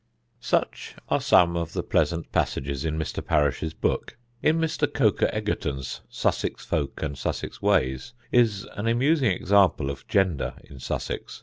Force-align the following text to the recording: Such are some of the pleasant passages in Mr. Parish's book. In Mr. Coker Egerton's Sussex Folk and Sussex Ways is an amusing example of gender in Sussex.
Such 0.39 0.95
are 1.09 1.21
some 1.21 1.55
of 1.55 1.73
the 1.73 1.83
pleasant 1.83 2.31
passages 2.31 2.83
in 2.85 2.97
Mr. 2.97 3.23
Parish's 3.23 3.75
book. 3.75 4.17
In 4.41 4.57
Mr. 4.57 4.91
Coker 4.91 5.29
Egerton's 5.31 6.01
Sussex 6.09 6.65
Folk 6.65 7.03
and 7.03 7.15
Sussex 7.15 7.61
Ways 7.61 8.13
is 8.31 8.67
an 8.73 8.87
amusing 8.87 9.29
example 9.29 9.91
of 9.91 10.07
gender 10.07 10.55
in 10.63 10.79
Sussex. 10.79 11.39